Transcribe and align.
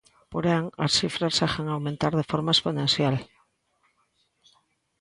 Porén, 0.33 0.63
as 0.85 0.91
cifras 0.99 1.37
seguen 1.39 1.65
a 1.67 1.75
aumentar 1.77 2.13
de 2.19 2.27
forma 2.31 2.53
exponencial. 2.55 3.15